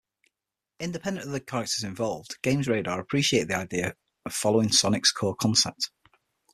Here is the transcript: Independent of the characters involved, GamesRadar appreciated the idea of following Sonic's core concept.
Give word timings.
Independent 0.79 1.27
of 1.27 1.31
the 1.31 1.39
characters 1.39 1.83
involved, 1.83 2.39
GamesRadar 2.41 2.99
appreciated 2.99 3.49
the 3.49 3.57
idea 3.57 3.95
of 4.25 4.33
following 4.33 4.71
Sonic's 4.71 5.11
core 5.11 5.35
concept. 5.35 5.91